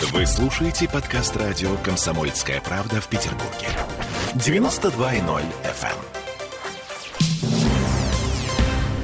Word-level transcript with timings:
Вы 0.00 0.26
слушаете 0.26 0.88
подкаст 0.88 1.36
радио 1.36 1.74
«Комсомольская 1.78 2.60
правда» 2.60 3.00
в 3.00 3.08
Петербурге. 3.08 3.66
92.0 4.34 5.42
FM. 5.64 5.96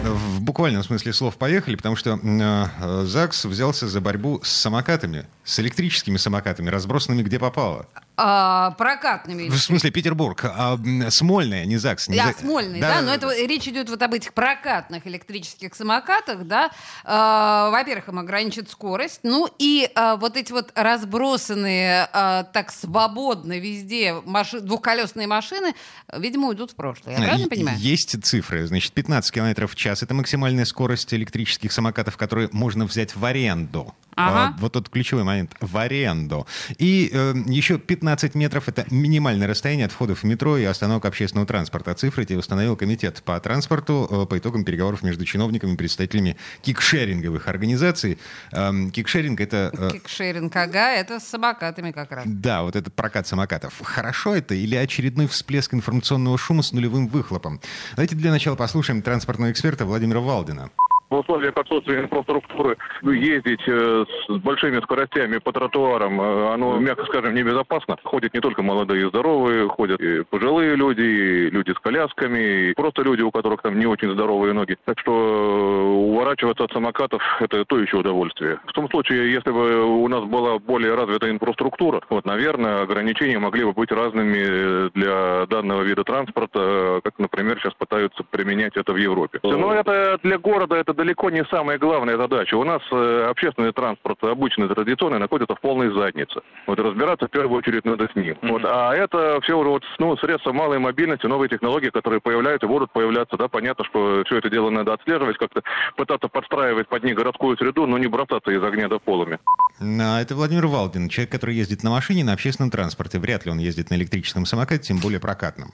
В 0.05 0.41
буквальном 0.41 0.85
смысле 0.85 1.13
слов 1.13 1.37
поехали, 1.37 1.75
потому 1.75 1.97
что 1.97 2.21
э, 2.23 3.05
ЗАГС 3.07 3.47
взялся 3.47 3.89
за 3.89 4.01
борьбу 4.01 4.41
с 4.45 4.51
самокатами, 4.51 5.27
с 5.43 5.59
электрическими 5.59 6.17
самокатами, 6.17 6.71
разбросанными 6.71 7.25
где 7.25 7.41
попало. 7.41 7.89
А, 8.17 8.71
прокатными. 8.73 9.49
В 9.49 9.59
смысле 9.59 9.91
Петербург, 9.91 10.41
а, 10.45 10.79
Смольный, 11.11 11.63
а 11.63 11.65
не 11.65 11.77
ЗАГС. 11.77 12.09
Не 12.09 12.17
Да, 12.17 12.27
За- 12.33 12.39
Смольный, 12.39 12.81
да, 12.81 13.03
но 13.03 13.13
это 13.13 13.29
речь 13.47 13.67
идет 13.67 13.91
вот 13.91 14.01
об 14.03 14.15
этих 14.15 14.33
прокатных 14.35 15.07
электрических 15.07 15.75
самокатах, 15.75 16.45
да. 16.47 16.71
А, 17.05 17.71
во-первых, 17.71 18.09
им 18.09 18.19
ограничат 18.21 18.71
скорость, 18.71 19.21
ну 19.25 19.49
и 19.59 19.91
а, 19.97 20.15
вот 20.17 20.37
эти 20.37 20.53
вот 20.53 20.71
разбросанные 20.75 22.09
а, 22.13 22.45
так 22.45 22.71
свободно 22.71 23.59
везде 23.59 24.15
маши- 24.27 24.61
двухколесные 24.61 25.27
машины, 25.27 25.75
видимо, 26.17 26.49
уйдут 26.49 26.73
в 26.73 26.75
прошлое. 26.77 27.15
Я 27.15 27.19
правильно 27.23 27.45
Е- 27.45 27.49
понимаю? 27.51 27.79
Есть 27.79 28.23
цифры. 28.25 28.67
Значит, 28.67 28.93
15 28.93 29.33
километров 29.33 29.73
в 29.73 29.77
час— 29.77 30.03
это 30.05 30.15
максимальная 30.15 30.65
скорость 30.67 31.13
электрических 31.15 31.73
самокатов, 31.73 32.17
которые 32.17 32.49
можно 32.53 32.85
взять 32.87 33.17
в 33.17 33.25
аренду. 33.25 33.95
Ага. 34.17 34.55
А, 34.57 34.61
вот 34.61 34.75
тот 34.75 34.89
ключевой 34.89 35.25
момент. 35.25 35.53
В 35.61 35.77
аренду. 35.77 36.47
И 36.79 37.11
э, 37.13 37.35
еще 37.47 37.79
15 37.79 38.04
метров— 38.35 38.69
это 38.69 38.85
минимальное 38.91 39.47
расстояние 39.49 39.87
от 39.87 39.93
входов 39.93 40.21
в 40.23 40.25
метро 40.25 40.57
и 40.57 40.65
остановок 40.65 41.05
общественного 41.07 41.47
транспорта. 41.47 41.95
Цифры 41.95 42.23
эти 42.25 42.35
установил 42.35 42.77
комитет 42.77 43.23
по 43.25 43.39
транспорту 43.41 44.07
э, 44.11 44.27
по 44.27 44.39
итогам 44.39 44.65
переговоров 44.65 45.03
между 45.03 45.25
чиновниками 45.25 45.73
и 45.73 45.77
представителями 45.77 46.37
кикшеринговых 46.63 47.49
организаций. 47.49 48.19
Эм, 48.53 48.91
кикшеринг— 48.91 49.41
это... 49.43 49.71
э, 49.77 49.91
Кикшеринг, 49.93 50.55
ага, 50.57 50.93
это 50.93 51.21
с 51.21 51.25
самокатами 51.25 51.91
как 51.93 52.11
раз. 52.13 52.25
да, 52.27 52.63
вот 52.63 52.77
этот 52.77 52.95
прокат 52.95 53.27
самокатов. 53.27 53.81
Хорошо 53.83 54.35
это 54.35 54.55
или 54.55 54.77
очередной 54.77 55.27
всплеск 55.27 55.75
информационного 55.75 56.39
шума 56.39 56.63
с 56.63 56.73
нулевым 56.73 57.09
выхлопом? 57.09 57.61
Давайте 57.97 58.15
для 58.17 58.31
начала 58.31 58.57
послушаем 58.57 59.03
транспортного 59.03 59.51
эксперта 59.51 59.85
Владимира 59.85 60.21
Валдина. 60.21 60.71
В 61.15 61.21
условиях 61.21 61.57
отсутствия 61.57 62.01
инфраструктуры 62.01 62.77
ездить 63.03 63.63
э, 63.69 64.05
с 64.27 64.33
большими 64.39 64.81
скоростями 64.81 65.39
по 65.39 65.53
тротуарам, 65.53 66.21
э, 66.21 66.53
оно, 66.53 66.77
мягко 66.81 67.05
скажем, 67.05 67.35
небезопасно. 67.35 67.97
Ходят 68.03 68.35
не 68.35 68.41
только 68.41 68.63
молодые 68.63 69.07
и 69.07 69.09
здоровые, 69.09 69.69
ходят 69.69 70.01
и 70.01 70.25
пожилые 70.25 70.75
люди, 70.75 71.03
и 71.03 71.51
люди 71.51 71.71
с 71.71 71.79
колясками, 71.79 72.71
и 72.71 72.75
просто 72.75 73.03
люди, 73.03 73.23
у 73.23 73.31
которых 73.31 73.63
там 73.63 73.79
не 73.79 73.87
очень 73.87 74.11
здоровые 74.11 74.55
ноги. 74.55 74.77
Так 74.85 74.99
что 74.99 75.13
э, 75.13 75.83
уворачиваться 75.85 76.65
от 76.65 76.73
самокатов– 76.73 77.23
это 77.41 77.65
то 77.65 77.79
еще 77.79 77.99
удовольствие. 77.99 78.59
В 78.67 78.73
том 78.73 78.91
случае, 78.91 79.33
если 79.33 79.53
бы 79.53 79.85
у 79.85 80.09
нас 80.09 80.25
была 80.25 80.59
более 80.59 80.97
развитая 80.97 81.31
инфраструктура, 81.31 82.03
вот, 82.11 82.25
наверное, 82.25 82.83
ограничения 82.83 83.39
могли 83.39 83.63
бы 83.63 83.73
быть 83.73 83.93
разными 83.93 84.91
для 84.95 85.47
данного 85.47 85.83
вида 85.83 86.03
транспорта, 86.03 87.01
как, 87.05 87.21
например, 87.21 87.61
сейчас 87.61 87.75
пытаются 87.75 88.25
применять 88.25 88.77
это 88.77 88.93
в 88.93 88.97
Европе. 88.97 89.39
Но 89.45 89.73
это 89.73 90.19
для 90.25 90.39
города 90.39 90.75
это 90.75 90.93
далеко 91.05 91.29
не 91.29 91.45
самая 91.51 91.79
главная 91.79 92.17
задача. 92.17 92.55
У 92.55 92.65
нас 92.65 92.81
э, 92.91 93.27
общественный 93.31 93.73
транспорт 93.73 94.19
обычный, 94.25 94.69
традиционный, 94.69 95.19
находится 95.19 95.55
в 95.55 95.61
полной 95.61 95.93
заднице. 95.93 96.41
Вот 96.67 96.79
разбираться 96.79 97.27
в 97.27 97.31
первую 97.31 97.59
очередь 97.59 97.85
надо 97.85 98.09
с 98.11 98.17
ним. 98.17 98.37
Вот, 98.43 98.63
а 98.65 98.95
это 98.95 99.39
все 99.43 99.63
вот, 99.63 99.83
ну, 99.99 100.17
средства 100.17 100.53
малой 100.53 100.79
мобильности, 100.79 101.27
новые 101.27 101.51
технологии, 101.51 101.91
которые 101.91 102.21
появляются 102.21 102.67
и 102.67 102.69
будут 102.69 102.91
появляться. 102.93 103.37
Да, 103.37 103.49
понятно, 103.49 103.85
что 103.85 104.23
все 104.27 104.39
это 104.39 104.49
дело 104.49 104.71
надо 104.71 104.95
отслеживать, 104.95 105.37
как-то 105.37 105.63
пытаться 105.97 106.29
подстраивать 106.29 106.89
под 106.89 107.05
них 107.05 107.17
городскую 107.17 107.57
среду, 107.59 107.87
но 107.87 107.99
не 107.99 108.07
бросаться 108.07 108.51
из 108.51 108.63
огня 108.63 108.89
до 108.89 108.99
полами. 108.99 109.39
Это 109.81 110.35
Владимир 110.35 110.67
Валдин, 110.67 111.11
человек, 111.11 111.33
который 111.33 111.55
ездит 111.55 111.83
на 111.83 111.91
машине, 111.91 112.25
на 112.25 112.33
общественном 112.33 112.71
транспорте. 112.71 113.19
Вряд 113.19 113.45
ли 113.45 113.51
он 113.51 113.59
ездит 113.59 113.91
на 113.91 113.95
электрическом 113.95 114.47
самокате, 114.47 114.85
тем 114.85 115.01
более 115.01 115.21
прокатном. 115.21 115.73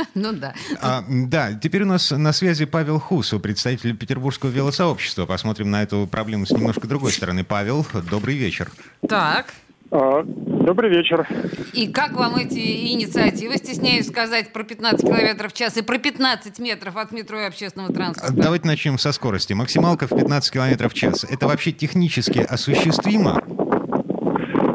Ну 0.14 0.32
да. 0.32 0.54
А, 0.80 1.04
да, 1.08 1.52
теперь 1.54 1.82
у 1.82 1.86
нас 1.86 2.10
на 2.10 2.32
связи 2.32 2.64
Павел 2.64 2.98
Хусу, 2.98 3.40
представитель 3.40 3.96
Петербургского 3.96 4.50
велосообщества. 4.50 5.26
Посмотрим 5.26 5.70
на 5.70 5.82
эту 5.82 6.06
проблему 6.10 6.46
с 6.46 6.50
немножко 6.50 6.86
другой 6.86 7.12
стороны. 7.12 7.44
Павел, 7.44 7.86
добрый 8.10 8.36
вечер. 8.36 8.70
Так. 9.08 9.54
А, 9.92 10.22
Добрый 10.24 10.90
вечер. 10.90 11.26
И 11.72 11.88
как 11.88 12.12
вам 12.12 12.36
эти 12.36 12.92
инициативы, 12.92 13.56
стесняюсь 13.56 14.06
сказать, 14.06 14.52
про 14.52 14.62
15 14.62 15.00
километров 15.00 15.52
в 15.52 15.56
час 15.56 15.76
и 15.78 15.82
про 15.82 15.98
15 15.98 16.58
метров 16.60 16.96
от 16.96 17.10
метро 17.10 17.40
и 17.40 17.44
общественного 17.44 17.92
транспорта? 17.92 18.32
Давайте 18.32 18.68
начнем 18.68 18.98
со 18.98 19.10
скорости. 19.10 19.52
Максималка 19.52 20.06
в 20.06 20.10
15 20.10 20.52
километров 20.52 20.92
в 20.92 20.94
час. 20.94 21.24
Это 21.24 21.48
вообще 21.48 21.72
технически 21.72 22.38
осуществимо? 22.38 23.42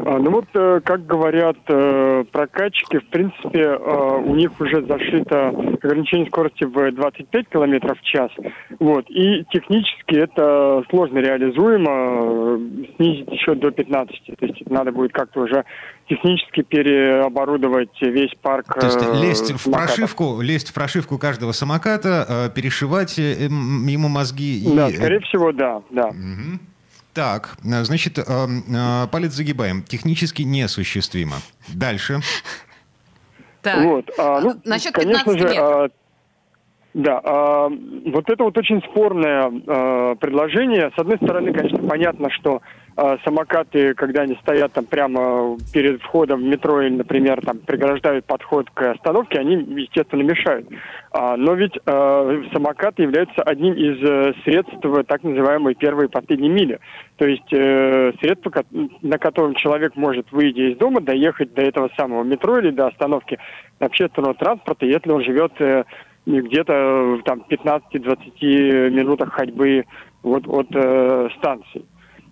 А, 0.08 0.18
Ну 0.18 0.30
вот, 0.30 0.44
э, 0.54 0.80
как 0.84 1.04
говорят 1.06 1.56
э, 1.68 2.24
прокатчики, 2.30 2.98
в 2.98 3.08
принципе, 3.08 3.60
э, 3.62 4.18
у 4.24 4.34
них 4.36 4.52
уже 4.60 4.84
зашито 4.86 5.48
ограничение 5.48 6.26
скорости 6.28 6.64
в 6.64 6.92
25 6.92 7.48
километров 7.48 7.98
в 7.98 8.02
час. 8.04 8.30
Вот. 8.78 9.04
И 9.10 9.44
технически 9.52 10.14
это 10.14 10.84
сложно 10.90 11.18
реализуемо, 11.18 12.58
снизить 12.96 13.28
еще 13.32 13.54
до 13.56 13.70
15. 13.70 14.36
То 14.38 14.46
есть 14.46 14.70
надо 14.70 14.92
будет 14.92 15.12
как-то 15.12 15.40
уже 15.40 15.64
технически 16.08 16.62
переоборудовать 16.62 17.90
весь 18.00 18.32
парк. 18.42 18.78
То 18.78 18.86
есть 18.86 19.00
лезть 19.22 19.50
в 19.52 19.70
прошивку, 19.70 20.40
лезть 20.40 20.70
в 20.70 20.74
прошивку 20.74 21.18
каждого 21.18 21.52
самоката, 21.52 22.50
перешивать 22.54 23.18
ему 23.18 24.08
мозги. 24.08 24.60
и- 24.60 24.76
Да, 24.76 24.88
скорее 24.90 25.20
всего, 25.20 25.52
да, 25.52 25.82
да. 25.90 26.08
Мгм. 26.08 26.60
Так, 27.16 27.56
э, 27.64 27.82
значит, 27.84 28.18
э, 28.18 28.22
э, 28.22 29.06
палец 29.10 29.32
загибаем. 29.32 29.82
Технически 29.82 30.42
неосуществимо. 30.42 31.36
Дальше. 31.74 32.20
Так. 33.62 33.82
Вот, 33.84 34.10
а, 34.18 34.40
ну, 34.40 34.54
Насчет 34.66 34.92
конечно 34.92 35.24
15 35.24 35.40
же, 35.40 35.58
а, 35.58 35.88
да, 36.92 37.20
а, 37.24 37.68
вот 37.68 38.28
это 38.28 38.44
вот 38.44 38.56
очень 38.58 38.82
спорное 38.82 39.50
а, 39.66 40.14
предложение. 40.16 40.92
С 40.94 40.98
одной 40.98 41.16
стороны, 41.16 41.54
конечно, 41.54 41.78
понятно, 41.78 42.30
что 42.30 42.60
а, 42.96 43.18
самокаты, 43.24 43.92
когда 43.92 44.22
они 44.22 44.36
стоят 44.40 44.72
там 44.72 44.86
прямо 44.86 45.58
перед 45.72 46.00
входом 46.00 46.40
в 46.40 46.44
метро 46.44 46.80
или, 46.80 46.94
например, 46.94 47.44
там 47.44 47.58
преграждают 47.58 48.24
подход 48.24 48.70
к 48.70 48.90
остановке, 48.90 49.38
они, 49.38 49.56
естественно, 49.56 50.22
мешают. 50.22 50.66
А, 51.12 51.36
но 51.36 51.52
ведь 51.54 51.78
а, 51.84 52.42
самокат 52.54 52.98
является 52.98 53.42
одним 53.42 53.74
из 53.74 54.02
э, 54.02 54.32
средств 54.44 54.78
так 55.08 55.22
называемой 55.22 55.74
первой 55.74 56.06
и 56.06 56.10
последней 56.10 56.48
мили. 56.48 56.80
То 57.16 57.26
есть 57.26 57.52
э, 57.52 58.12
средство, 58.20 58.50
на 59.02 59.18
котором 59.18 59.54
человек 59.56 59.94
может, 59.94 60.32
выйдя 60.32 60.72
из 60.72 60.78
дома, 60.78 61.02
доехать 61.02 61.52
до 61.52 61.62
этого 61.62 61.90
самого 61.98 62.24
метро 62.24 62.58
или 62.58 62.70
до 62.70 62.86
остановки 62.86 63.38
общественного 63.78 64.34
транспорта, 64.34 64.86
если 64.86 65.10
он 65.10 65.22
живет 65.22 65.52
э, 65.60 65.84
где-то 66.24 66.72
э, 66.72 67.18
там 67.24 67.44
15-20 67.50 68.90
минутах 68.90 69.32
ходьбы 69.32 69.84
вот, 70.22 70.46
от 70.48 70.68
э, 70.74 71.28
станции. 71.38 71.84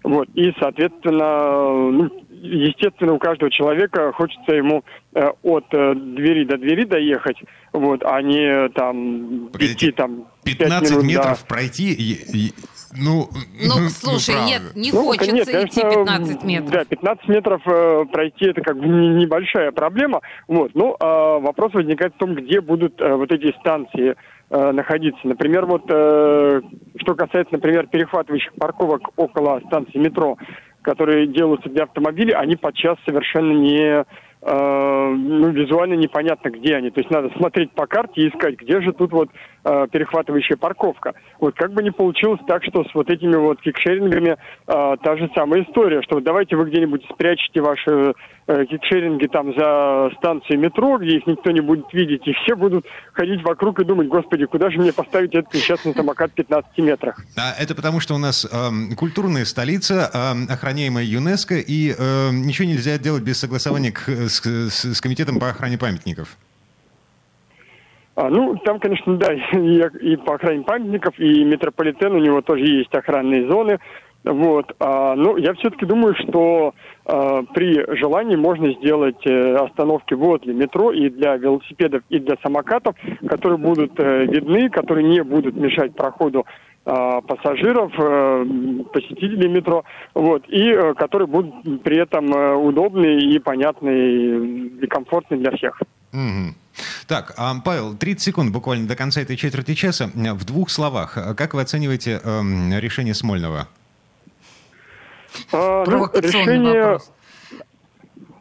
Вот. 0.04 0.28
И, 0.34 0.52
соответственно, 0.60 1.90
ну, 1.90 2.10
естественно, 2.30 3.14
у 3.14 3.18
каждого 3.18 3.50
человека 3.50 4.12
хочется 4.12 4.52
ему 4.52 4.84
э, 5.14 5.28
от 5.42 5.64
э, 5.72 5.94
двери 5.94 6.44
до 6.44 6.58
двери 6.58 6.84
доехать, 6.84 7.38
вот, 7.72 8.02
а 8.04 8.20
не 8.20 8.66
э, 8.66 8.68
там 8.68 9.48
Погодите, 9.50 9.74
идти 9.88 9.92
там 9.92 10.26
пять 10.44 10.58
15 10.58 10.90
минут 10.90 11.04
метров 11.06 11.46
пройти, 11.48 11.92
и- 11.92 12.36
и- 12.48 12.52
ну, 12.96 13.28
Ну, 13.60 13.88
слушай, 13.88 14.32
правда. 14.34 14.50
нет, 14.50 14.62
не 14.76 14.92
Ну, 14.92 15.04
хочется 15.04 15.34
нет, 15.34 15.48
идти 15.48 15.80
конечно, 15.80 16.04
15 16.04 16.44
метров. 16.44 16.70
Да, 16.70 16.84
15 16.84 17.28
метров 17.28 17.62
э, 17.66 18.04
пройти 18.12 18.46
это 18.46 18.60
как 18.62 18.78
бы 18.78 18.86
не- 18.86 19.24
небольшая 19.24 19.72
проблема. 19.72 20.20
Вот. 20.48 20.72
Ну, 20.74 20.96
а 21.00 21.38
вопрос 21.38 21.72
возникает 21.74 22.14
в 22.14 22.18
том, 22.18 22.34
где 22.34 22.60
будут 22.60 23.00
э, 23.00 23.14
вот 23.14 23.32
эти 23.32 23.52
станции 23.60 24.14
э, 24.50 24.70
находиться. 24.72 25.20
Например, 25.26 25.66
вот 25.66 25.82
э, 25.88 26.60
что 27.00 27.14
касается, 27.14 27.52
например, 27.54 27.86
перехватывающих 27.86 28.52
парковок 28.54 29.02
около 29.16 29.60
станции 29.66 29.98
метро, 29.98 30.36
которые 30.82 31.26
делаются 31.26 31.68
для 31.70 31.84
автомобилей, 31.84 32.32
они 32.34 32.56
подчас 32.56 32.96
совершенно 33.06 33.52
не 33.52 34.04
э, 34.42 35.08
ну, 35.16 35.48
визуально 35.50 35.94
непонятно, 35.94 36.50
где 36.50 36.76
они. 36.76 36.90
То 36.90 37.00
есть 37.00 37.10
надо 37.10 37.30
смотреть 37.36 37.72
по 37.72 37.86
карте 37.86 38.20
и 38.22 38.28
искать, 38.28 38.56
где 38.58 38.80
же 38.82 38.92
тут 38.92 39.12
вот 39.12 39.30
э, 39.64 39.86
перехватывающая 39.90 40.56
парковка. 40.56 41.14
Вот 41.40 41.54
как 41.56 41.72
бы 41.72 41.82
не 41.82 41.90
получилось 41.90 42.40
так, 42.46 42.62
что 42.64 42.84
с 42.84 42.94
вот 42.94 43.10
этими 43.10 43.36
вот 43.36 43.60
кикшерингами 43.60 44.30
э, 44.66 44.96
та 45.02 45.16
же 45.16 45.30
самая 45.34 45.62
история, 45.64 46.02
что 46.02 46.16
вот 46.16 46.24
давайте 46.24 46.56
вы 46.56 46.68
где-нибудь 46.70 47.04
спрячете 47.12 47.60
ваши 47.60 48.14
э, 48.46 48.64
кикшеринги 48.66 49.26
там 49.26 49.54
за 49.56 50.10
станцией 50.18 50.58
метро, 50.58 50.98
где 50.98 51.16
их 51.16 51.26
никто 51.26 51.50
не 51.50 51.60
будет 51.60 51.92
видеть, 51.92 52.26
и 52.26 52.32
все 52.32 52.54
будут 52.56 52.86
ходить 53.12 53.42
вокруг 53.42 53.80
и 53.80 53.84
думать, 53.84 54.08
господи, 54.08 54.46
куда 54.46 54.70
же 54.70 54.78
мне 54.78 54.92
поставить 54.92 55.34
этот 55.34 55.52
несчастный 55.54 55.94
самокат 55.94 56.30
в 56.32 56.34
15 56.34 56.78
метрах? 56.78 57.20
А 57.36 57.52
это 57.60 57.74
потому, 57.74 58.00
что 58.00 58.14
у 58.14 58.18
нас 58.18 58.46
эм, 58.50 58.94
культурная 58.96 59.44
столица, 59.44 60.10
эм, 60.12 60.46
охраняемая 60.50 61.04
ЮНЕСКо, 61.04 61.56
и 61.56 61.92
эм, 61.98 62.42
ничего 62.46 62.68
нельзя 62.68 62.98
делать 62.98 63.22
без 63.22 63.38
согласования 63.40 63.92
к- 63.92 64.08
с, 64.08 64.40
с- 64.42 64.94
с 64.94 65.00
комитетом 65.00 65.38
по 65.38 65.48
охране 65.48 65.78
памятников. 65.78 66.36
А, 68.16 68.28
ну, 68.28 68.56
там, 68.64 68.78
конечно, 68.78 69.16
да, 69.16 69.32
и, 69.52 69.82
и 70.00 70.16
по 70.16 70.34
охране 70.34 70.62
памятников, 70.64 71.18
и 71.18 71.44
метрополитен, 71.44 72.12
у 72.12 72.18
него 72.18 72.42
тоже 72.42 72.64
есть 72.64 72.94
охранные 72.94 73.48
зоны. 73.48 73.78
Вот. 74.24 74.74
А, 74.80 75.14
ну, 75.16 75.36
я 75.36 75.52
все-таки 75.54 75.84
думаю, 75.84 76.14
что 76.14 76.74
а, 77.04 77.42
при 77.54 77.84
желании 77.96 78.36
можно 78.36 78.72
сделать 78.72 79.26
э, 79.26 79.54
остановки 79.56 80.14
возле 80.14 80.54
метро 80.54 80.92
и 80.92 81.10
для 81.10 81.36
велосипедов, 81.36 82.02
и 82.08 82.18
для 82.18 82.36
самокатов, 82.42 82.96
которые 83.28 83.58
будут 83.58 83.92
э, 83.98 84.24
видны, 84.24 84.70
которые 84.70 85.06
не 85.06 85.22
будут 85.22 85.56
мешать 85.56 85.94
проходу 85.94 86.46
а, 86.86 87.22
пассажиров, 87.22 87.92
э, 87.98 88.44
посетителей 88.92 89.48
метро, 89.48 89.84
вот, 90.12 90.44
и 90.48 90.68
э, 90.68 90.92
которые 90.92 91.26
будут 91.26 91.82
при 91.82 91.96
этом 91.96 92.30
э, 92.30 92.54
удобны 92.56 93.20
и 93.20 93.38
понятны 93.38 93.88
и 93.88 94.86
комфортны 94.86 95.38
для 95.38 95.50
всех. 95.52 95.80
Мгм. 96.14 96.54
Так, 97.08 97.34
а, 97.36 97.54
Павел, 97.64 97.96
30 97.96 98.22
секунд 98.22 98.52
буквально 98.52 98.86
до 98.86 98.96
конца 98.96 99.20
этой 99.20 99.36
четверти 99.36 99.74
часа. 99.74 100.10
В 100.14 100.44
двух 100.44 100.70
словах, 100.70 101.18
э, 101.18 101.34
как 101.34 101.54
вы 101.54 101.60
оцениваете 101.60 102.20
эм, 102.24 102.72
решение 102.78 103.14
Смольного? 103.14 103.68
А, 105.52 105.84
ну, 105.86 106.08
решение, 106.14 106.82
вопрос. 106.82 107.12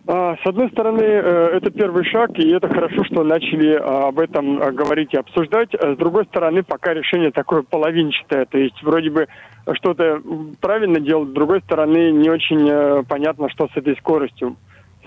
а, 0.08 0.36
с 0.36 0.46
одной 0.48 0.70
стороны, 0.70 1.02
э, 1.02 1.58
это 1.58 1.72
первый 1.72 2.06
шаг, 2.06 2.38
и 2.38 2.48
это 2.50 2.68
хорошо, 2.68 3.04
что 3.06 3.24
начали 3.24 3.74
а, 3.74 4.10
об 4.10 4.20
этом 4.20 4.62
а, 4.62 4.72
говорить 4.72 5.14
и 5.14 5.18
обсуждать. 5.18 5.74
А 5.74 5.96
С 5.96 5.98
другой 5.98 6.26
стороны, 6.26 6.62
пока 6.64 6.94
решение 6.94 7.32
такое 7.32 7.64
половинчатое, 7.64 8.46
то 8.46 8.58
есть 8.58 8.82
вроде 8.84 9.10
бы 9.10 9.28
что-то 9.74 10.22
правильно 10.62 11.00
делать, 11.00 11.30
с 11.30 11.34
другой 11.34 11.62
стороны, 11.62 12.12
не 12.12 12.30
очень 12.30 12.70
э, 12.70 13.04
понятно, 13.08 13.50
что 13.50 13.68
с 13.68 13.78
этой 13.78 13.96
скоростью. 13.98 14.58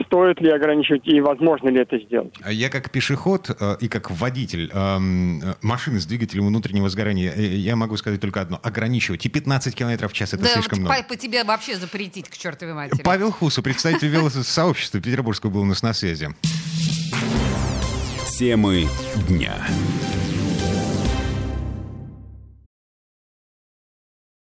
Стоит 0.06 0.40
ли 0.40 0.50
ограничивать 0.50 1.06
и 1.06 1.20
возможно 1.20 1.68
ли 1.68 1.80
это 1.80 1.98
сделать? 1.98 2.32
А 2.42 2.52
Я 2.52 2.68
как 2.68 2.90
пешеход 2.90 3.50
э, 3.58 3.76
и 3.80 3.88
как 3.88 4.10
водитель 4.10 4.70
эм, 4.72 5.40
э, 5.42 5.54
машины 5.62 6.00
с 6.00 6.06
двигателем 6.06 6.46
внутреннего 6.46 6.88
сгорания, 6.88 7.32
э, 7.34 7.42
я 7.42 7.76
могу 7.76 7.96
сказать 7.96 8.20
только 8.20 8.40
одно. 8.40 8.60
Ограничивать. 8.62 9.26
И 9.26 9.28
15 9.28 9.74
километров 9.74 10.12
в 10.12 10.14
час 10.14 10.32
это 10.34 10.44
Да, 10.44 10.48
слишком 10.50 10.80
много. 10.80 11.02
по 11.08 11.16
тебе 11.16 11.44
вообще 11.44 11.76
запретить 11.76 12.28
к 12.28 12.36
чертовой 12.36 12.74
матери. 12.74 13.02
Павел 13.02 13.32
Хусу, 13.32 13.62
представитель 13.62 14.08
велосообщества 14.08 15.00
Петербургского, 15.00 15.50
был 15.50 15.62
у 15.62 15.66
нас 15.66 15.82
на 15.82 15.92
связи. 15.92 16.28
Темы 18.38 18.86
дня. 19.28 19.54